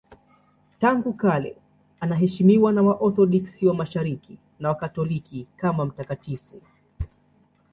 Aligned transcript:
Tangu 0.79 1.13
kale 1.13 1.57
anaheshimiwa 1.99 2.71
na 2.73 2.81
Waorthodoksi 2.81 3.67
wa 3.67 3.73
Mashariki 3.73 4.37
na 4.59 4.69
Wakatoliki 4.69 5.47
kama 5.57 5.85
mtakatifu. 5.85 6.61